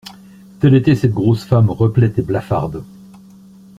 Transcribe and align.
Telle 0.59 0.73
était 0.73 0.95
cette 0.95 1.13
grosse 1.13 1.43
femme 1.45 1.69
replète 1.69 2.17
et 2.17 2.23
blafarde. 2.23 2.83